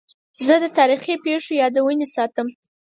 [0.45, 2.47] زه د تاریخي پیښو یادونې ساتم.